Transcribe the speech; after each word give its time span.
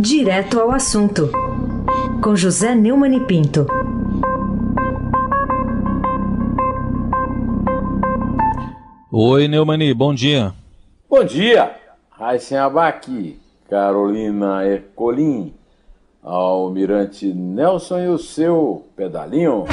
Direto 0.00 0.60
ao 0.60 0.70
assunto, 0.70 1.28
com 2.22 2.36
José 2.36 2.72
Neumann 2.72 3.16
e 3.16 3.20
Pinto. 3.26 3.66
Oi, 9.10 9.48
Neumani, 9.48 9.92
bom 9.92 10.14
dia. 10.14 10.54
Bom 11.10 11.24
dia, 11.24 11.74
Raíssen 12.10 12.58
Abac, 12.58 13.40
Carolina 13.68 14.64
Ercolim, 14.64 15.52
Almirante 16.22 17.34
Nelson 17.34 17.98
e 17.98 18.08
o 18.08 18.18
seu 18.18 18.86
pedalinho. 18.94 19.64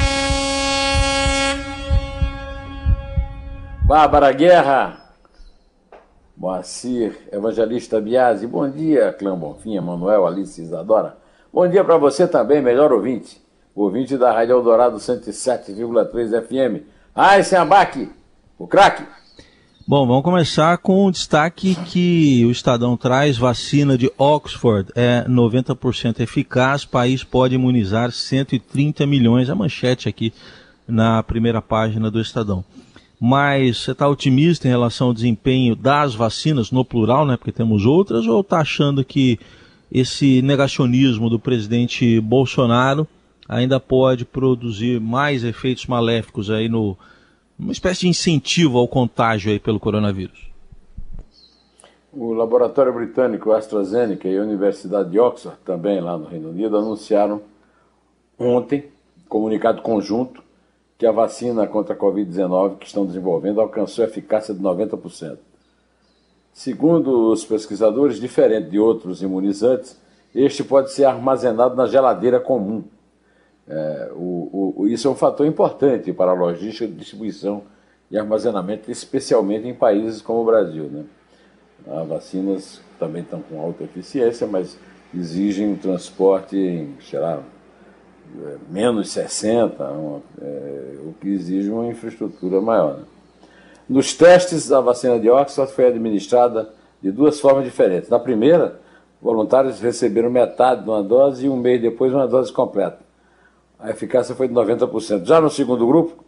Bárbara 3.86 4.32
Guerra, 4.32 5.05
Moacir, 6.36 7.16
Evangelista 7.32 7.98
Biasi, 7.98 8.46
bom 8.46 8.68
dia, 8.68 9.12
Clã 9.12 9.34
Bonfim, 9.36 9.80
Manuel, 9.80 10.26
Alice 10.26 10.60
Isadora. 10.60 11.16
Bom 11.50 11.66
dia 11.66 11.82
para 11.82 11.96
você 11.96 12.28
também, 12.28 12.60
melhor 12.60 12.92
ouvinte, 12.92 13.40
ouvinte 13.74 14.18
da 14.18 14.30
Rádio 14.30 14.52
Eldorado 14.52 14.98
107,3 14.98 16.42
FM. 16.42 16.84
Ai, 17.14 17.40
Abac, 17.58 18.10
o 18.58 18.66
craque. 18.66 19.04
Bom, 19.88 20.06
vamos 20.06 20.24
começar 20.24 20.76
com 20.78 21.06
o 21.06 21.12
destaque 21.12 21.74
que 21.86 22.44
o 22.44 22.50
Estadão 22.50 22.96
traz: 22.96 23.38
vacina 23.38 23.96
de 23.96 24.12
Oxford 24.18 24.92
é 24.94 25.24
90% 25.28 26.20
eficaz, 26.20 26.84
país 26.84 27.24
pode 27.24 27.54
imunizar 27.54 28.10
130 28.10 29.06
milhões. 29.06 29.48
A 29.48 29.54
manchete 29.54 30.08
aqui 30.08 30.34
na 30.86 31.22
primeira 31.22 31.62
página 31.62 32.10
do 32.10 32.20
Estadão. 32.20 32.64
Mas 33.18 33.78
você 33.78 33.92
está 33.92 34.08
otimista 34.08 34.66
em 34.66 34.70
relação 34.70 35.08
ao 35.08 35.14
desempenho 35.14 35.74
das 35.74 36.14
vacinas, 36.14 36.70
no 36.70 36.84
plural, 36.84 37.24
né? 37.24 37.36
Porque 37.36 37.52
temos 37.52 37.86
outras, 37.86 38.26
ou 38.26 38.40
está 38.40 38.58
achando 38.60 39.04
que 39.04 39.38
esse 39.90 40.42
negacionismo 40.42 41.30
do 41.30 41.38
presidente 41.38 42.20
Bolsonaro 42.20 43.06
ainda 43.48 43.80
pode 43.80 44.24
produzir 44.24 45.00
mais 45.00 45.44
efeitos 45.44 45.86
maléficos 45.86 46.50
aí 46.50 46.68
no, 46.68 46.96
uma 47.58 47.72
espécie 47.72 48.00
de 48.00 48.08
incentivo 48.08 48.78
ao 48.78 48.86
contágio 48.86 49.50
aí 49.50 49.58
pelo 49.58 49.80
coronavírus? 49.80 50.46
O 52.12 52.32
laboratório 52.32 52.92
britânico 52.92 53.52
AstraZeneca 53.52 54.28
e 54.28 54.38
a 54.38 54.42
Universidade 54.42 55.10
de 55.10 55.18
Oxford, 55.18 55.58
também 55.64 56.00
lá 56.00 56.16
no 56.16 56.26
Reino 56.26 56.50
Unido, 56.50 56.76
anunciaram 56.76 57.42
ontem, 58.38 58.86
comunicado 59.28 59.82
conjunto, 59.82 60.42
que 60.98 61.06
a 61.06 61.12
vacina 61.12 61.66
contra 61.66 61.94
a 61.94 61.98
Covid-19 61.98 62.78
que 62.78 62.86
estão 62.86 63.04
desenvolvendo 63.04 63.60
alcançou 63.60 64.04
eficácia 64.04 64.54
de 64.54 64.60
90%. 64.60 65.38
Segundo 66.52 67.30
os 67.30 67.44
pesquisadores, 67.44 68.18
diferente 68.18 68.70
de 68.70 68.78
outros 68.78 69.20
imunizantes, 69.22 70.00
este 70.34 70.64
pode 70.64 70.92
ser 70.92 71.04
armazenado 71.04 71.74
na 71.74 71.86
geladeira 71.86 72.40
comum, 72.40 72.84
é, 73.68 74.10
o, 74.14 74.74
o, 74.76 74.86
isso 74.86 75.08
é 75.08 75.10
um 75.10 75.16
fator 75.16 75.44
importante 75.44 76.12
para 76.12 76.30
a 76.30 76.34
logística 76.34 76.86
de 76.86 76.94
distribuição 76.94 77.64
e 78.10 78.16
armazenamento, 78.16 78.90
especialmente 78.90 79.66
em 79.66 79.74
países 79.74 80.22
como 80.22 80.42
o 80.42 80.44
Brasil. 80.44 80.84
Né? 80.84 81.04
As 81.88 82.06
vacinas 82.06 82.80
também 82.98 83.22
estão 83.22 83.42
com 83.42 83.60
alta 83.60 83.82
eficiência, 83.82 84.46
mas 84.46 84.78
exigem 85.12 85.68
um 85.68 85.76
transporte 85.76 86.56
em, 86.56 86.94
sei 87.00 87.18
lá, 87.18 87.42
menos 88.68 89.10
60, 89.10 89.82
uma, 89.84 90.22
é, 90.40 90.96
o 91.04 91.14
que 91.20 91.28
exige 91.28 91.70
uma 91.70 91.86
infraestrutura 91.86 92.60
maior. 92.60 92.98
Né? 92.98 93.04
Nos 93.88 94.14
testes, 94.14 94.72
a 94.72 94.80
vacina 94.80 95.18
de 95.18 95.30
Oxford 95.30 95.72
foi 95.72 95.86
administrada 95.86 96.70
de 97.02 97.10
duas 97.10 97.38
formas 97.38 97.64
diferentes. 97.64 98.08
Na 98.08 98.18
primeira, 98.18 98.80
voluntários 99.20 99.80
receberam 99.80 100.30
metade 100.30 100.82
de 100.82 100.88
uma 100.88 101.02
dose 101.02 101.46
e 101.46 101.48
um 101.48 101.56
mês 101.56 101.80
depois 101.80 102.12
uma 102.12 102.26
dose 102.26 102.52
completa 102.52 103.06
a 103.78 103.90
eficácia 103.90 104.34
foi 104.34 104.48
de 104.48 104.54
90%. 104.54 105.24
Já 105.24 105.40
no 105.40 105.50
segundo 105.50 105.86
grupo, 105.86 106.24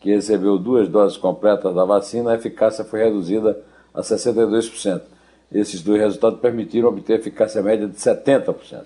que 0.00 0.10
recebeu 0.14 0.58
duas 0.58 0.88
doses 0.88 1.16
completas 1.16 1.74
da 1.74 1.84
vacina, 1.84 2.32
a 2.32 2.34
eficácia 2.34 2.84
foi 2.84 3.04
reduzida 3.04 3.60
a 3.94 4.00
62%. 4.00 5.02
Esses 5.52 5.82
dois 5.82 6.00
resultados 6.00 6.40
permitiram 6.40 6.88
obter 6.88 7.18
eficácia 7.18 7.62
média 7.62 7.86
de 7.86 7.96
70%. 7.96 8.84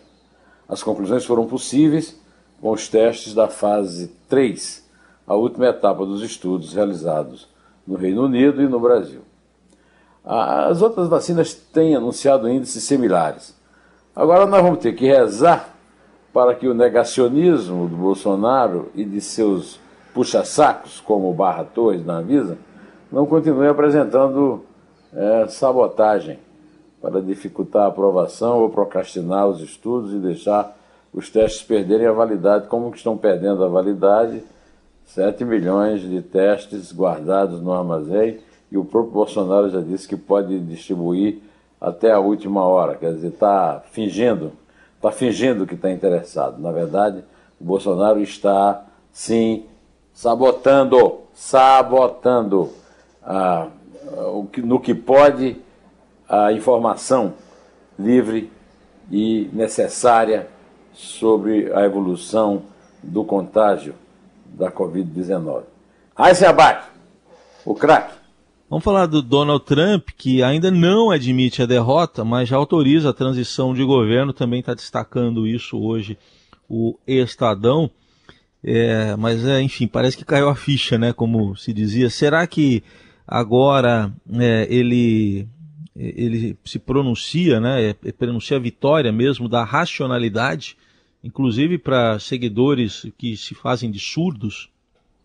As 0.69 0.83
conclusões 0.83 1.25
foram 1.25 1.47
possíveis 1.47 2.19
com 2.61 2.71
os 2.73 2.89
testes 2.89 3.35
da 3.35 3.49
fase 3.49 4.09
3, 4.29 4.89
a 5.27 5.35
última 5.35 5.67
etapa 5.67 6.05
dos 6.05 6.23
estudos 6.23 6.75
realizados 6.75 7.49
no 7.87 7.97
Reino 7.97 8.25
Unido 8.25 8.63
e 8.63 8.69
no 8.69 8.79
Brasil. 8.79 9.23
As 10.25 10.83
outras 10.83 11.09
vacinas 11.09 11.55
têm 11.55 11.97
anunciado 11.97 12.49
índices 12.49 12.85
similares. 12.85 13.59
Agora 14.15 14.47
nós 14.47 14.63
vamos 14.63 14.81
ter 14.81 14.93
que 14.93 15.07
rezar 15.07 15.75
para 16.33 16.55
que 16.55 16.69
o 16.69 16.75
negacionismo 16.75 17.89
do 17.89 17.97
Bolsonaro 17.97 18.91
e 18.95 19.05
de 19.05 19.21
seus 19.21 19.81
puxa-sacos, 20.13 21.01
como 21.01 21.33
Barra 21.33 21.65
Torres 21.65 22.05
na 22.05 22.19
Anvisa, 22.19 22.59
não 23.11 23.27
continue 23.27 23.67
apresentando 23.67 24.63
é, 25.13 25.47
sabotagem 25.49 26.39
para 27.01 27.21
dificultar 27.21 27.85
a 27.85 27.89
aprovação 27.89 28.59
ou 28.59 28.69
procrastinar 28.69 29.49
os 29.49 29.61
estudos 29.61 30.13
e 30.13 30.19
deixar 30.19 30.77
os 31.13 31.31
testes 31.31 31.63
perderem 31.63 32.07
a 32.07 32.13
validade, 32.13 32.69
como 32.69 32.91
que 32.91 32.99
estão 32.99 33.17
perdendo 33.17 33.65
a 33.65 33.69
validade 33.69 34.43
7 35.07 35.45
milhões 35.45 36.03
de 36.03 36.23
testes 36.23 36.93
guardados 36.93 37.61
no 37.61 37.73
armazém 37.73 38.39
e 38.71 38.79
o 38.79 38.85
próprio 38.85 39.13
Bolsonaro 39.13 39.69
já 39.69 39.81
disse 39.81 40.07
que 40.07 40.17
pode 40.17 40.59
distribuir 40.61 41.39
até 41.81 42.13
a 42.13 42.21
última 42.21 42.63
hora, 42.63 42.95
quer 42.95 43.15
dizer, 43.15 43.29
está 43.29 43.83
fingindo 43.91 44.53
está 45.01 45.11
fingindo 45.11 45.67
que 45.67 45.75
está 45.75 45.91
interessado. 45.91 46.61
Na 46.61 46.71
verdade, 46.71 47.25
o 47.59 47.65
Bolsonaro 47.65 48.21
está, 48.21 48.85
sim, 49.11 49.65
sabotando, 50.13 51.21
sabotando 51.33 52.71
ah, 53.23 53.69
no 54.59 54.79
que 54.79 54.95
pode 54.95 55.57
a 56.29 56.53
informação 56.53 57.33
livre 57.99 58.53
e 59.11 59.49
necessária 59.53 60.47
sobre 61.01 61.73
a 61.73 61.85
evolução 61.85 62.63
do 63.03 63.25
contágio 63.25 63.95
da 64.45 64.71
Covid-19. 64.71 65.63
Aí 66.15 66.35
se 66.35 66.45
abate, 66.45 66.87
o 67.65 67.75
craque. 67.75 68.15
Vamos 68.69 68.85
falar 68.85 69.07
do 69.07 69.21
Donald 69.21 69.65
Trump, 69.65 70.11
que 70.17 70.43
ainda 70.43 70.71
não 70.71 71.11
admite 71.11 71.63
a 71.63 71.67
derrota, 71.67 72.25
mas 72.25 72.49
já 72.49 72.57
autoriza 72.57 73.11
a 73.11 73.15
transição 73.15 73.75
de 73.75 73.83
governo, 73.83 74.33
também 74.33 74.61
está 74.61 74.75
destacando 74.75 75.47
isso 75.47 75.77
hoje 75.81 76.17
o 76.69 76.97
Estadão. 77.07 77.91
É, 78.63 79.17
mas, 79.17 79.45
é, 79.45 79.61
enfim, 79.61 79.89
parece 79.89 80.17
que 80.17 80.25
caiu 80.25 80.49
a 80.49 80.55
ficha, 80.55 80.99
né? 80.99 81.13
Como 81.13 81.57
se 81.57 81.73
dizia. 81.73 82.09
Será 82.11 82.47
que 82.47 82.85
agora 83.27 84.13
é, 84.35 84.67
ele, 84.71 85.49
ele 85.97 86.57
se 86.65 86.79
pronuncia, 86.79 87.59
né? 87.59 87.91
É 88.05 88.13
pronuncia 88.13 88.57
a 88.57 88.61
vitória 88.61 89.11
mesmo 89.11 89.49
da 89.49 89.65
racionalidade, 89.65 90.77
inclusive 91.23 91.79
para 91.79 92.19
seguidores 92.19 93.07
que 93.17 93.37
se 93.37 93.55
fazem 93.55 93.91
de 93.91 93.99
surdos? 93.99 94.71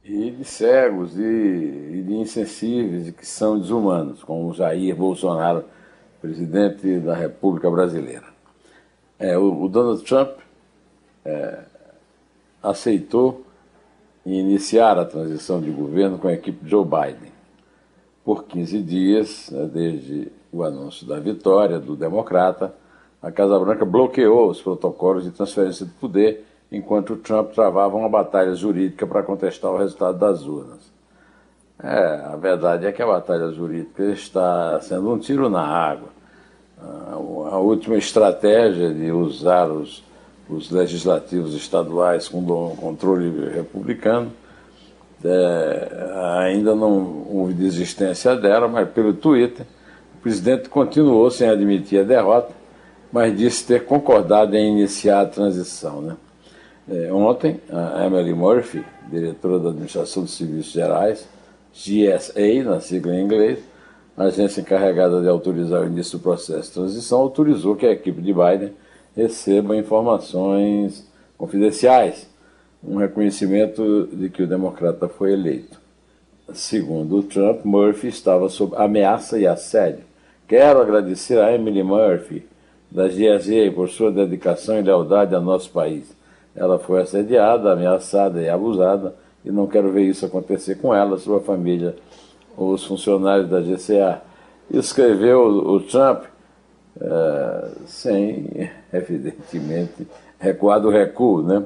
e 0.08 0.30
de 0.30 0.46
cegos 0.46 1.18
e, 1.18 1.24
e 1.24 2.04
de 2.06 2.14
insensíveis 2.14 3.08
e 3.08 3.12
que 3.12 3.26
são 3.26 3.60
desumanos, 3.60 4.24
como 4.24 4.54
Jair 4.54 4.96
Bolsonaro, 4.96 5.66
presidente 6.22 7.00
da 7.00 7.16
República 7.16 7.70
Brasileira. 7.72 8.28
É, 9.18 9.36
o, 9.38 9.64
o, 9.64 9.68
Donald 9.68 10.04
Trump 10.04 10.38
é, 11.24 11.64
aceitou 12.62 13.44
iniciar 14.26 14.98
a 15.00 15.06
transição 15.06 15.60
de 15.60 15.72
governo 15.72 16.20
com 16.20 16.28
a 16.28 16.34
equipe 16.34 16.68
Joe 16.68 16.86
Biden 16.86 17.34
por 18.24 18.46
15 18.46 18.82
dias, 18.82 19.50
né, 19.52 19.70
desde 19.72 20.32
o 20.52 20.64
anúncio 20.64 21.06
da 21.08 21.20
vitória 21.20 21.80
do 21.80 21.96
democrata, 21.96 22.74
a 23.26 23.32
Casa 23.32 23.58
Branca 23.58 23.84
bloqueou 23.84 24.52
os 24.52 24.62
protocolos 24.62 25.24
de 25.24 25.32
transferência 25.32 25.84
de 25.84 25.92
poder 25.94 26.46
enquanto 26.72 27.16
Trump 27.16 27.54
travava 27.54 27.98
uma 27.98 28.08
batalha 28.08 28.54
jurídica 28.54 29.08
para 29.08 29.24
contestar 29.24 29.72
o 29.72 29.78
resultado 29.78 30.20
das 30.20 30.46
urnas. 30.46 30.94
É, 31.82 32.22
a 32.24 32.36
verdade 32.36 32.86
é 32.86 32.92
que 32.92 33.02
a 33.02 33.08
batalha 33.08 33.52
jurídica 33.52 34.04
está 34.04 34.80
sendo 34.80 35.12
um 35.12 35.18
tiro 35.18 35.50
na 35.50 35.66
água. 35.66 36.10
A 37.52 37.58
última 37.58 37.96
estratégia 37.96 38.94
de 38.94 39.12
usar 39.12 39.72
os, 39.72 40.04
os 40.48 40.70
legislativos 40.70 41.56
estaduais 41.56 42.28
com 42.28 42.76
controle 42.76 43.50
republicano 43.50 44.32
é, 45.24 46.44
ainda 46.44 46.76
não 46.76 47.26
houve 47.28 47.56
desistência 47.56 48.36
dela, 48.36 48.68
mas 48.68 48.88
pelo 48.88 49.16
Twitter 49.16 49.66
o 50.14 50.22
presidente 50.22 50.70
continuou 50.70 51.32
sem 51.32 51.50
admitir 51.50 52.02
a 52.02 52.04
derrota, 52.04 52.65
mas 53.16 53.38
disse 53.38 53.66
ter 53.66 53.86
concordado 53.86 54.58
em 54.58 54.74
iniciar 54.74 55.22
a 55.22 55.26
transição. 55.26 56.02
Né? 56.02 56.18
É, 56.90 57.14
ontem, 57.14 57.62
a 57.72 58.06
Emily 58.06 58.34
Murphy, 58.34 58.84
diretora 59.10 59.58
da 59.58 59.70
Administração 59.70 60.24
dos 60.24 60.36
Serviços 60.36 60.74
Gerais, 60.74 61.26
GSA, 61.74 62.64
na 62.66 62.82
sigla 62.82 63.16
em 63.16 63.24
inglês, 63.24 63.60
agência 64.18 64.60
encarregada 64.60 65.22
de 65.22 65.30
autorizar 65.30 65.84
o 65.84 65.86
início 65.86 66.18
do 66.18 66.24
processo 66.24 66.68
de 66.68 66.74
transição, 66.74 67.22
autorizou 67.22 67.78
que 67.78 67.86
a 67.86 67.92
equipe 67.92 68.22
de 68.22 68.34
Biden 68.34 68.74
receba 69.16 69.78
informações 69.78 71.10
confidenciais, 71.38 72.28
um 72.84 72.98
reconhecimento 72.98 74.10
de 74.12 74.30
que 74.30 74.44
o 74.44 74.48
democrata 74.48 75.08
foi 75.08 75.32
eleito. 75.32 75.80
Segundo 76.54 77.24
Trump, 77.24 77.64
Murphy 77.64 78.10
estava 78.10 78.50
sob 78.50 78.76
ameaça 78.76 79.40
e 79.40 79.48
assédio. 79.48 80.04
Quero 80.46 80.82
agradecer 80.82 81.40
a 81.40 81.54
Emily 81.54 81.82
Murphy, 81.82 82.44
da 82.96 83.08
GSA, 83.08 83.72
por 83.76 83.90
sua 83.90 84.10
dedicação 84.10 84.80
e 84.80 84.82
lealdade 84.82 85.36
ao 85.36 85.42
nosso 85.42 85.70
país. 85.70 86.16
Ela 86.56 86.80
foi 86.80 87.02
assediada, 87.02 87.74
ameaçada 87.74 88.42
e 88.42 88.50
abusada, 88.50 89.14
e 89.44 89.52
não 89.52 89.68
quero 89.68 89.92
ver 89.92 90.04
isso 90.04 90.26
acontecer 90.26 90.76
com 90.76 90.96
ela, 90.96 91.18
sua 91.18 91.42
família 91.42 91.96
os 92.58 92.86
funcionários 92.86 93.50
da 93.50 93.60
GCA. 93.60 94.22
Escreveu 94.72 95.42
o 95.42 95.80
Trump 95.82 96.24
uh, 96.98 97.70
sem, 97.86 98.70
evidentemente, 98.94 100.08
recuar 100.40 100.80
do 100.80 100.90
recuo, 100.90 101.44
né? 101.44 101.64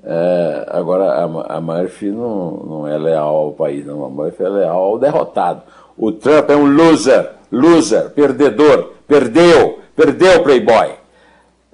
É, 0.00 0.64
agora, 0.68 1.06
a, 1.06 1.56
a 1.56 1.60
Murphy 1.60 2.10
não, 2.10 2.50
não 2.52 2.88
é 2.88 2.96
leal 2.96 3.34
ao 3.34 3.52
país, 3.52 3.84
não. 3.84 4.04
A 4.04 4.08
Murphy 4.08 4.44
é 4.44 4.48
leal 4.48 4.78
ao 4.78 4.98
derrotado. 4.98 5.62
O 5.96 6.12
Trump 6.12 6.48
é 6.48 6.56
um 6.56 6.72
loser, 6.72 7.32
loser, 7.50 8.10
perdedor, 8.10 8.92
perdeu, 9.08 9.67
perdeu 9.98 10.38
o 10.38 10.42
Playboy. 10.44 10.92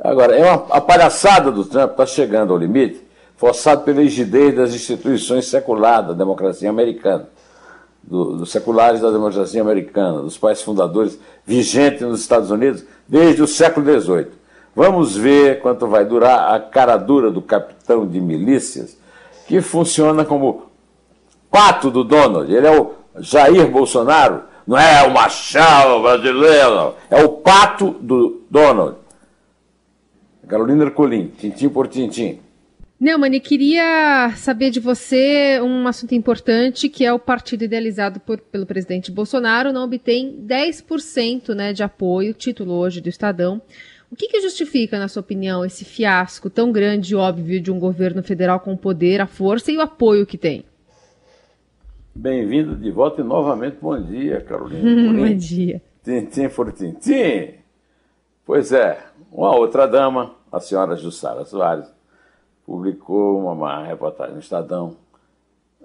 Agora, 0.03 0.35
é 0.35 0.43
uma, 0.43 0.67
a 0.71 0.81
palhaçada 0.81 1.53
do 1.53 1.63
Trump 1.63 1.91
está 1.91 2.07
chegando 2.07 2.55
ao 2.55 2.59
limite, 2.59 3.05
forçado 3.37 3.83
pela 3.83 4.01
rigidez 4.01 4.57
das 4.57 4.75
instituições 4.75 5.47
seculares 5.49 6.09
da 6.09 6.15
democracia 6.15 6.71
americana, 6.71 7.29
do, 8.03 8.39
dos 8.39 8.51
seculares 8.51 9.03
da 9.03 9.11
democracia 9.11 9.61
americana, 9.61 10.23
dos 10.23 10.39
pais 10.39 10.63
fundadores 10.63 11.19
vigentes 11.47 12.01
nos 12.01 12.23
Estados 12.23 12.51
Unidos 12.51 12.83
desde 13.07 13.43
o 13.43 13.47
século 13.47 14.01
XVIII. 14.01 14.29
Vamos 14.75 15.15
ver 15.15 15.61
quanto 15.61 15.87
vai 15.87 16.07
durar 16.07 16.55
a 16.55 16.59
cara 16.59 16.97
dura 16.97 17.31
do 17.31 17.43
capitão 17.43 18.07
de 18.07 18.23
milícias, 18.23 18.97
que 19.47 19.61
funciona 19.61 20.25
como 20.25 20.63
pato 21.51 21.91
do 21.91 22.03
Donald. 22.03 22.51
Ele 22.53 22.67
é 22.67 22.81
o 22.81 22.93
Jair 23.21 23.71
Bolsonaro, 23.71 24.54
não 24.67 24.79
é 24.79 25.07
o 25.07 25.13
machado 25.13 26.01
brasileiro, 26.03 26.95
é 27.11 27.23
o 27.23 27.29
pato 27.29 27.91
do 28.01 28.43
Donald. 28.51 28.97
Carolina 30.47 30.85
Ercolim, 30.85 31.29
tintim 31.39 31.69
por 31.69 31.89
tintim. 31.89 32.41
Neumann, 33.01 33.39
queria 33.41 34.33
saber 34.37 34.71
de 34.71 34.81
você 34.81 35.61
um 35.61 35.87
assunto 35.87 36.15
importante, 36.15 36.89
que 36.89 37.05
é 37.05 37.13
o 37.13 37.19
partido 37.19 37.65
idealizado 37.65 38.21
por, 38.21 38.39
pelo 38.39 38.65
presidente 38.65 39.11
Bolsonaro 39.11 39.73
não 39.73 39.85
obtém 39.85 40.43
10% 40.47 41.55
né, 41.55 41.73
de 41.73 41.83
apoio, 41.83 42.33
título 42.33 42.73
hoje 42.75 43.01
do 43.01 43.09
Estadão, 43.09 43.61
o 44.11 44.17
que, 44.17 44.29
que, 44.29 44.41
justifica, 44.41 44.97
na 44.97 45.09
sua 45.09 45.21
opinião, 45.21 45.65
esse 45.65 45.85
fiasco 45.85 46.49
tão 46.49 46.71
grande 46.71 47.13
e 47.13 47.17
óbvio 47.17 47.61
de 47.61 47.73
um 47.73 47.81
governo 47.81 48.23
federal 48.23 48.61
com 48.61 48.77
poder, 48.77 49.21
a 49.21 49.27
força 49.27 49.73
e 49.73 49.77
o 49.77 49.81
apoio 49.81 50.25
que 50.25 50.39
tem? 50.39 50.65
Bem-vindo 52.17 52.77
de 52.77 52.93
volta 52.93 53.21
e 53.21 53.25
novamente 53.25 53.79
bom 53.81 54.01
dia, 54.01 54.41
Carolina. 54.41 55.13
bom 55.19 55.37
dia. 55.37 55.83
Tintim 56.05 56.49
por 56.49 56.71
tintim. 56.71 57.55
Pois 58.47 58.71
é, 58.71 59.05
uma 59.33 59.53
outra 59.57 59.89
dama, 59.89 60.33
a 60.53 60.61
senhora 60.61 60.95
Jussara 60.95 61.45
Soares, 61.45 61.93
publicou 62.65 63.41
uma, 63.41 63.53
uma 63.53 63.85
reportagem 63.85 64.35
no 64.35 64.41
Estadão 64.41 64.97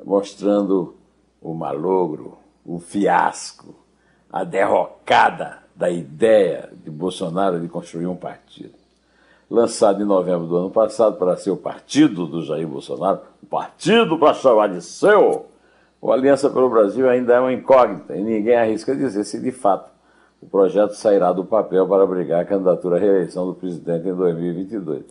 mostrando 0.06 0.96
o 1.42 1.56
malogro, 1.56 2.38
o 2.64 2.78
fiasco, 2.78 3.74
a 4.32 4.44
derrocada 4.44 5.64
da 5.76 5.90
ideia 5.90 6.70
de 6.72 6.92
Bolsonaro 6.92 7.60
de 7.60 7.68
construir 7.68 8.06
um 8.06 8.16
partido. 8.16 8.76
Lançado 9.50 10.04
em 10.04 10.06
novembro 10.06 10.46
do 10.46 10.58
ano 10.58 10.70
passado 10.70 11.18
para 11.18 11.36
ser 11.38 11.50
o 11.50 11.58
partido 11.58 12.28
do 12.28 12.44
Jair 12.44 12.68
Bolsonaro, 12.68 13.22
o 13.42 13.48
partido 13.48 14.16
para 14.20 14.36
chamar 14.36 14.68
de 14.68 14.82
seu, 14.84 15.49
o 16.02 16.12
Aliança 16.12 16.50
pelo 16.50 16.70
Brasil 16.70 17.10
ainda 17.10 17.36
é 17.36 17.40
uma 17.40 17.54
incógnita 17.54 18.16
e 18.16 18.24
ninguém 18.24 18.56
arrisca 18.56 18.96
dizer 18.96 19.24
se 19.24 19.40
de 19.40 19.52
fato 19.52 19.90
o 20.42 20.48
projeto 20.48 20.94
sairá 20.94 21.34
do 21.34 21.44
papel 21.44 21.88
para 21.88 22.04
abrigar 22.04 22.42
a 22.42 22.46
candidatura 22.46 22.96
à 22.96 23.00
reeleição 23.00 23.46
do 23.46 23.54
presidente 23.54 24.08
em 24.08 24.16
2022. 24.16 25.04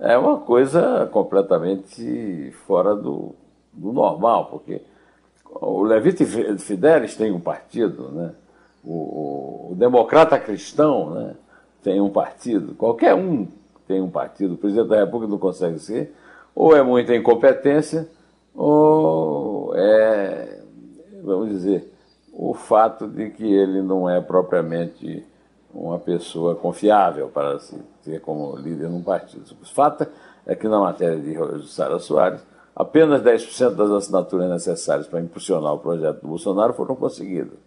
É 0.00 0.18
uma 0.18 0.38
coisa 0.38 1.08
completamente 1.12 2.50
fora 2.66 2.96
do, 2.96 3.34
do 3.72 3.92
normal, 3.92 4.46
porque 4.46 4.82
o 5.48 5.82
Levite 5.82 6.26
Fidelis 6.58 7.16
tem 7.16 7.30
um 7.30 7.38
partido, 7.38 8.10
né? 8.10 8.32
o, 8.84 9.70
o 9.70 9.74
democrata 9.76 10.38
cristão 10.38 11.10
né, 11.10 11.34
tem 11.82 12.00
um 12.00 12.10
partido, 12.10 12.74
qualquer 12.74 13.14
um 13.14 13.46
tem 13.86 14.00
um 14.00 14.10
partido, 14.10 14.54
o 14.54 14.56
presidente 14.56 14.88
da 14.88 15.00
República 15.00 15.30
não 15.30 15.38
consegue 15.38 15.78
ser, 15.78 16.14
ou 16.54 16.74
é 16.76 16.82
muita 16.82 17.14
incompetência, 17.14 18.08
ou 18.54 19.63
é, 19.74 20.60
vamos 21.22 21.48
dizer, 21.48 21.92
o 22.32 22.54
fato 22.54 23.06
de 23.08 23.30
que 23.30 23.44
ele 23.44 23.82
não 23.82 24.08
é 24.08 24.20
propriamente 24.20 25.24
uma 25.72 25.98
pessoa 25.98 26.54
confiável 26.54 27.28
para 27.28 27.58
se 27.58 27.76
ter 28.04 28.20
como 28.20 28.56
líder 28.56 28.88
num 28.88 29.02
partido. 29.02 29.44
O 29.60 29.66
fato 29.66 30.06
é 30.46 30.54
que 30.54 30.68
na 30.68 30.78
matéria 30.78 31.18
de 31.18 31.68
Sara 31.68 31.98
Soares, 31.98 32.40
apenas 32.74 33.22
10% 33.22 33.74
das 33.74 33.90
assinaturas 33.90 34.48
necessárias 34.48 35.06
para 35.06 35.20
impulsionar 35.20 35.74
o 35.74 35.78
projeto 35.78 36.20
do 36.20 36.28
Bolsonaro 36.28 36.74
foram 36.74 36.94
conseguidas. 36.94 37.58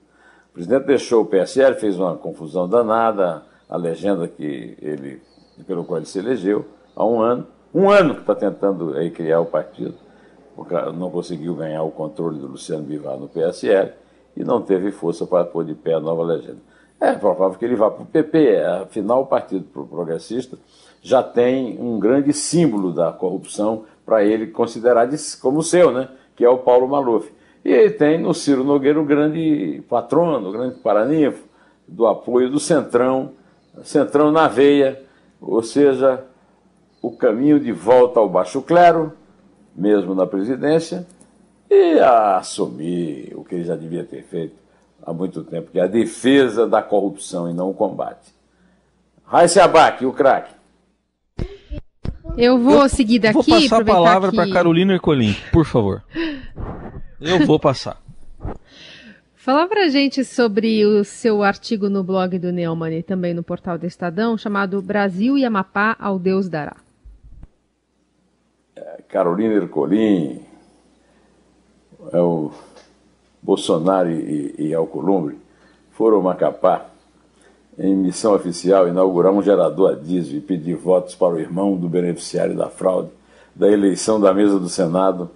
O 0.51 0.53
presidente 0.53 0.85
deixou 0.85 1.21
o 1.23 1.25
PSL, 1.25 1.75
fez 1.75 1.99
uma 1.99 2.15
confusão 2.15 2.67
danada, 2.67 3.43
a 3.69 3.77
legenda 3.77 4.27
que 4.27 4.77
ele, 4.81 5.21
pelo 5.65 5.83
qual 5.83 5.97
ele 5.97 6.05
se 6.05 6.19
elegeu, 6.19 6.65
há 6.95 7.05
um 7.05 7.21
ano. 7.21 7.47
Um 7.73 7.89
ano 7.89 8.15
que 8.15 8.21
está 8.21 8.33
tentando 8.33 8.95
aí, 8.95 9.11
criar 9.11 9.41
o 9.41 9.45
partido, 9.45 9.95
não 10.95 11.09
conseguiu 11.09 11.53
ganhar 11.55 11.83
o 11.83 11.91
controle 11.91 12.39
do 12.39 12.47
Luciano 12.47 12.83
Bivar 12.83 13.17
no 13.17 13.27
PSL 13.27 13.91
e 14.35 14.43
não 14.43 14.61
teve 14.61 14.91
força 14.91 15.25
para 15.25 15.45
pôr 15.45 15.65
de 15.65 15.73
pé 15.73 15.93
a 15.93 15.99
nova 15.99 16.23
legenda. 16.23 16.59
É 16.99 17.13
provável 17.13 17.57
que 17.57 17.65
ele 17.65 17.75
vá 17.75 17.91
para 17.91 18.03
o 18.03 18.07
PP, 18.07 18.59
afinal, 18.81 19.21
o 19.21 19.27
Partido 19.27 19.65
Progressista 19.65 20.57
já 21.01 21.21
tem 21.21 21.79
um 21.79 21.99
grande 21.99 22.33
símbolo 22.33 22.91
da 22.91 23.11
corrupção 23.11 23.83
para 24.05 24.23
ele 24.23 24.47
considerar 24.47 25.07
como 25.41 25.61
seu, 25.61 25.91
né? 25.91 26.09
que 26.35 26.43
é 26.43 26.49
o 26.49 26.57
Paulo 26.57 26.87
Maluf. 26.87 27.31
E 27.63 27.71
ele 27.71 27.91
tem 27.91 28.17
no 28.17 28.33
Ciro 28.33 28.63
Nogueira 28.63 28.99
o 28.99 29.05
grande 29.05 29.83
patrono, 29.89 30.49
o 30.49 30.51
grande 30.51 30.75
paraninfo 30.79 31.43
do 31.87 32.07
apoio 32.07 32.49
do 32.49 32.59
Centrão, 32.59 33.31
Centrão 33.83 34.31
na 34.31 34.47
veia, 34.47 35.01
ou 35.41 35.61
seja, 35.61 36.23
o 37.01 37.11
caminho 37.11 37.59
de 37.59 37.71
volta 37.71 38.19
ao 38.19 38.29
baixo 38.29 38.61
clero, 38.61 39.13
mesmo 39.77 40.15
na 40.15 40.25
presidência, 40.25 41.05
e 41.69 41.99
a 41.99 42.37
assumir 42.37 43.33
o 43.35 43.43
que 43.43 43.55
ele 43.55 43.63
já 43.63 43.75
devia 43.75 44.03
ter 44.03 44.23
feito 44.23 44.55
há 45.05 45.13
muito 45.13 45.43
tempo, 45.43 45.71
que 45.71 45.79
é 45.79 45.83
a 45.83 45.87
defesa 45.87 46.67
da 46.67 46.81
corrupção 46.81 47.49
e 47.49 47.53
não 47.53 47.69
o 47.69 47.73
combate. 47.73 48.33
Raíssa 49.25 49.63
Abac, 49.63 50.05
o 50.05 50.13
craque. 50.13 50.55
Eu 52.37 52.57
vou 52.59 52.87
seguir 52.87 53.19
daqui. 53.19 53.33
Vou 53.33 53.43
passar 53.43 53.81
a 53.81 53.85
palavra 53.85 54.29
que... 54.29 54.35
para 54.35 54.51
Carolina 54.51 54.93
Ercolim, 54.93 55.35
por 55.51 55.65
favor. 55.65 56.03
Eu 57.19 57.45
vou 57.45 57.59
passar. 57.59 58.01
Fala 59.35 59.67
pra 59.67 59.87
gente 59.87 60.23
sobre 60.25 60.85
o 60.85 61.03
seu 61.03 61.41
artigo 61.41 61.89
no 61.89 62.03
blog 62.03 62.37
do 62.37 62.51
Neumann 62.51 62.99
e 62.99 63.03
também 63.03 63.33
no 63.33 63.41
portal 63.41 63.77
do 63.77 63.85
Estadão, 63.85 64.37
chamado 64.37 64.81
Brasil 64.81 65.37
e 65.37 65.45
Amapá 65.45 65.95
ao 65.99 66.19
Deus 66.19 66.49
dará. 66.49 66.75
É, 68.77 69.01
Carolina 69.09 69.55
Ercolim, 69.55 70.39
é 72.11 72.21
o 72.21 72.51
Bolsonaro 73.41 74.11
e, 74.11 74.53
e 74.59 74.73
Alcolumbre 74.73 75.39
foram 75.93 76.21
Macapá 76.21 76.85
em 77.77 77.95
missão 77.95 78.35
oficial 78.35 78.87
inaugurar 78.87 79.31
um 79.31 79.41
gerador 79.41 79.91
a 79.91 79.95
diesel 79.95 80.37
e 80.37 80.41
pedir 80.41 80.75
votos 80.75 81.15
para 81.15 81.33
o 81.33 81.39
irmão 81.39 81.75
do 81.75 81.89
beneficiário 81.89 82.55
da 82.55 82.69
fraude 82.69 83.09
da 83.55 83.67
eleição 83.67 84.19
da 84.19 84.31
mesa 84.31 84.59
do 84.59 84.69
Senado 84.69 85.31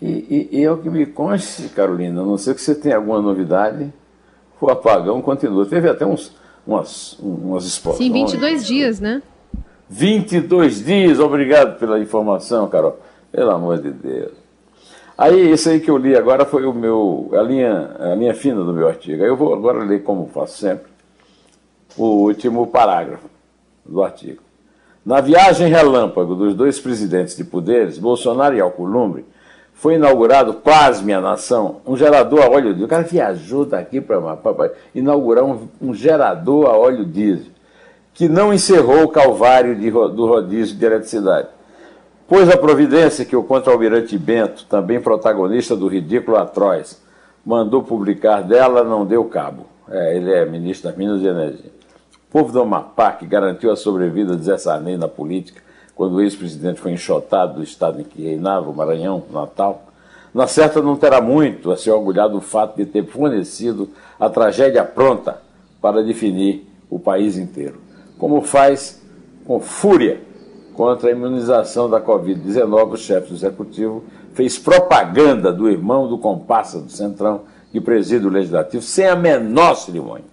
e, 0.00 0.48
e, 0.52 0.58
e 0.58 0.64
é 0.64 0.70
o 0.70 0.78
que 0.78 0.88
me 0.88 1.04
conste, 1.04 1.68
Carolina, 1.68 2.22
a 2.22 2.24
não 2.24 2.38
ser 2.38 2.54
que 2.54 2.60
você 2.60 2.74
tenha 2.74 2.96
alguma 2.96 3.20
novidade, 3.20 3.92
o 4.60 4.70
apagão 4.70 5.20
continua. 5.20 5.66
Teve 5.66 5.88
até 5.88 6.04
uns, 6.04 6.32
umas, 6.66 7.16
umas 7.20 7.64
explosões. 7.64 8.04
Sim, 8.04 8.12
22 8.12 8.66
dias, 8.66 9.00
né? 9.00 9.22
22 9.92 10.82
dias, 10.82 11.20
obrigado 11.20 11.78
pela 11.78 12.00
informação, 12.00 12.66
Carol. 12.66 12.98
Pelo 13.30 13.50
amor 13.50 13.78
de 13.78 13.90
Deus. 13.90 14.32
Aí, 15.18 15.50
esse 15.50 15.68
aí 15.68 15.80
que 15.80 15.90
eu 15.90 15.98
li 15.98 16.16
agora 16.16 16.46
foi 16.46 16.64
o 16.64 16.72
meu, 16.72 17.30
a 17.34 17.42
linha, 17.42 17.90
a 18.00 18.14
linha 18.14 18.34
fina 18.34 18.64
do 18.64 18.72
meu 18.72 18.88
artigo. 18.88 19.22
Eu 19.22 19.36
vou 19.36 19.52
agora 19.52 19.84
ler, 19.84 20.02
como 20.02 20.30
faço 20.32 20.56
sempre, 20.56 20.86
o 21.94 22.24
último 22.24 22.66
parágrafo 22.66 23.28
do 23.84 24.02
artigo. 24.02 24.42
Na 25.04 25.20
viagem 25.20 25.68
relâmpago 25.68 26.34
dos 26.34 26.54
dois 26.54 26.80
presidentes 26.80 27.36
de 27.36 27.44
poderes, 27.44 27.98
Bolsonaro 27.98 28.56
e 28.56 28.60
Alcolumbre, 28.60 29.26
foi 29.74 29.96
inaugurado, 29.96 30.54
quase 30.54 31.04
minha 31.04 31.20
nação, 31.20 31.82
um 31.86 31.96
gerador 31.96 32.40
a 32.42 32.48
óleo 32.48 32.72
diesel. 32.72 32.86
O 32.86 32.88
cara 32.88 33.02
viajou 33.02 33.66
daqui 33.66 34.00
para 34.00 34.18
inaugurar 34.94 35.44
um, 35.44 35.68
um, 35.80 35.92
gerador 35.92 36.66
a 36.66 36.78
óleo 36.78 37.04
diesel. 37.04 37.52
Que 38.14 38.28
não 38.28 38.52
encerrou 38.52 39.04
o 39.04 39.08
calvário 39.08 39.74
de, 39.74 39.90
do 39.90 40.26
rodízio 40.26 40.76
de 40.76 40.84
eletricidade. 40.84 41.48
Pois 42.28 42.48
a 42.48 42.56
providência 42.56 43.24
que 43.24 43.36
o 43.36 43.42
contra-almirante 43.42 44.16
Bento, 44.16 44.64
também 44.66 45.00
protagonista 45.00 45.76
do 45.76 45.86
ridículo 45.86 46.36
atroz, 46.36 47.00
mandou 47.44 47.82
publicar 47.82 48.42
dela, 48.42 48.84
não 48.84 49.04
deu 49.04 49.24
cabo. 49.24 49.66
É, 49.88 50.16
ele 50.16 50.32
é 50.32 50.46
ministro 50.46 50.88
das 50.88 50.96
Minas 50.96 51.22
e 51.22 51.26
Energia. 51.26 51.70
O 52.28 52.32
povo 52.32 52.52
do 52.52 52.62
Amapá, 52.62 53.12
que 53.12 53.26
garantiu 53.26 53.70
a 53.70 53.76
sobrevida 53.76 54.36
de 54.36 54.44
Zé 54.44 54.56
Sarney 54.56 54.96
na 54.96 55.08
política, 55.08 55.60
quando 55.94 56.14
o 56.14 56.20
ex-presidente 56.22 56.80
foi 56.80 56.92
enxotado 56.92 57.54
do 57.54 57.62
estado 57.62 58.00
em 58.00 58.04
que 58.04 58.22
reinava, 58.22 58.70
o 58.70 58.74
Maranhão, 58.74 59.22
Natal, 59.30 59.82
na 60.32 60.46
certa 60.46 60.80
não 60.80 60.96
terá 60.96 61.20
muito 61.20 61.70
a 61.70 61.76
se 61.76 61.90
orgulhar 61.90 62.28
do 62.28 62.40
fato 62.40 62.76
de 62.76 62.86
ter 62.86 63.04
fornecido 63.04 63.90
a 64.18 64.30
tragédia 64.30 64.82
pronta 64.82 65.42
para 65.80 66.02
definir 66.02 66.66
o 66.88 66.98
país 66.98 67.36
inteiro. 67.36 67.78
Como 68.22 68.40
faz 68.40 69.02
com 69.44 69.58
fúria 69.58 70.20
contra 70.74 71.08
a 71.08 71.12
imunização 71.12 71.90
da 71.90 72.00
Covid-19, 72.00 72.92
o 72.92 72.96
chefe 72.96 73.30
do 73.30 73.34
executivo 73.34 74.04
fez 74.32 74.56
propaganda 74.56 75.52
do 75.52 75.68
irmão 75.68 76.06
do 76.06 76.16
comparsa 76.16 76.78
do 76.78 76.88
Centrão, 76.88 77.40
que 77.72 77.80
preside 77.80 78.24
o 78.24 78.30
Legislativo, 78.30 78.80
sem 78.80 79.08
a 79.08 79.16
menor 79.16 79.74
cerimônia. 79.74 80.24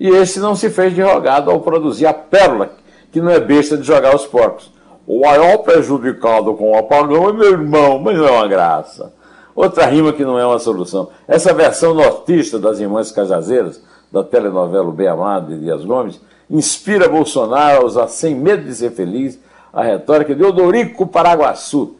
E 0.00 0.08
esse 0.08 0.40
não 0.40 0.56
se 0.56 0.70
fez 0.70 0.94
de 0.94 1.02
rogado 1.02 1.50
ao 1.50 1.60
produzir 1.60 2.06
a 2.06 2.14
pérola, 2.14 2.70
que 3.12 3.20
não 3.20 3.30
é 3.30 3.38
besta 3.38 3.76
de 3.76 3.82
jogar 3.82 4.16
os 4.16 4.24
porcos. 4.24 4.72
O 5.06 5.20
maior 5.20 5.58
prejudicado 5.58 6.54
com 6.54 6.70
o 6.70 6.78
apagão 6.78 7.28
é 7.28 7.32
meu 7.34 7.50
irmão, 7.52 7.98
mas 7.98 8.16
não 8.16 8.26
é 8.26 8.30
uma 8.30 8.48
graça. 8.48 9.12
Outra 9.54 9.84
rima 9.84 10.14
que 10.14 10.24
não 10.24 10.38
é 10.38 10.46
uma 10.46 10.58
solução. 10.58 11.10
Essa 11.28 11.52
versão 11.52 11.92
nortista 11.92 12.58
das 12.58 12.80
Irmãs 12.80 13.12
Cajazeiras, 13.12 13.78
da 14.10 14.24
telenovela 14.24 14.90
Bem 14.90 15.08
Amado 15.08 15.54
de 15.54 15.60
Dias 15.60 15.84
Gomes, 15.84 16.18
inspira 16.48 17.08
Bolsonaro 17.08 17.82
a 17.82 17.86
usar, 17.86 18.08
sem 18.08 18.34
medo 18.34 18.64
de 18.64 18.74
ser 18.74 18.92
feliz, 18.92 19.38
a 19.72 19.82
retórica 19.82 20.34
de 20.34 20.42
Odorico 20.42 21.06
Paraguaçu, 21.06 21.96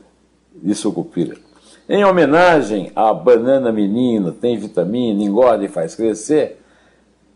de 0.55 0.75
Sucupira. 0.75 1.37
Em 1.89 2.05
homenagem 2.05 2.91
à 2.97 3.13
banana 3.13 3.71
menina, 3.71 4.33
tem 4.33 4.59
vitamina, 4.59 5.23
engorda 5.23 5.65
e 5.65 5.69
faz 5.69 5.95
crescer, 5.95 6.61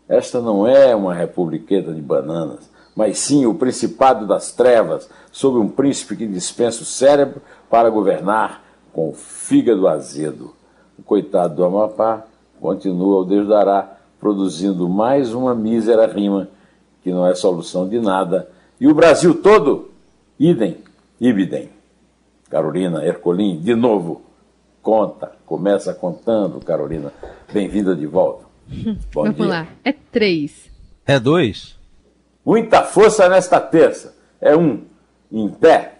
esta 0.09 0.41
não 0.41 0.67
é 0.67 0.93
uma 0.93 1.13
republiqueta 1.13 1.93
de 1.93 2.01
bananas, 2.01 2.69
mas 2.93 3.17
sim 3.19 3.45
o 3.45 3.53
principado 3.53 4.27
das 4.27 4.51
trevas, 4.51 5.09
sob 5.31 5.57
um 5.57 5.69
príncipe 5.69 6.17
que 6.17 6.27
dispensa 6.27 6.81
o 6.81 6.85
cérebro 6.85 7.41
para 7.69 7.89
governar 7.89 8.61
com 8.91 9.09
o 9.09 9.13
fígado 9.13 9.87
azedo. 9.87 10.53
O 10.99 11.03
coitado 11.03 11.55
do 11.55 11.63
Amapá 11.63 12.25
continua, 12.59 13.21
o 13.21 13.23
Deus 13.23 13.47
dará, 13.47 13.97
produzindo 14.19 14.89
mais 14.89 15.33
uma 15.33 15.55
mísera 15.55 16.05
rima 16.05 16.49
que 17.03 17.11
não 17.11 17.27
é 17.27 17.35
solução 17.35 17.87
de 17.87 17.99
nada. 17.99 18.49
E 18.79 18.87
o 18.87 18.93
Brasil 18.93 19.41
todo, 19.41 19.91
idem, 20.39 20.77
ibidem. 21.19 21.69
Carolina 22.49 23.05
Ercolim, 23.05 23.59
de 23.59 23.73
novo, 23.75 24.21
conta, 24.81 25.31
começa 25.45 25.93
contando, 25.93 26.59
Carolina. 26.59 27.13
Bem-vinda 27.51 27.95
de 27.95 28.05
volta. 28.05 28.45
Bom 29.13 29.23
Vamos 29.23 29.35
dia. 29.35 29.45
lá, 29.47 29.67
é 29.83 29.91
três. 29.93 30.69
É 31.05 31.19
dois? 31.19 31.77
Muita 32.45 32.83
força 32.83 33.29
nesta 33.29 33.59
terça. 33.59 34.15
É 34.39 34.55
um, 34.55 34.81
em 35.31 35.47
pé, 35.49 35.99